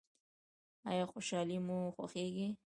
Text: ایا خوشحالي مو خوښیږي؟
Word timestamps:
ایا 0.89 1.03
خوشحالي 1.11 1.57
مو 1.67 1.77
خوښیږي؟ 1.95 2.47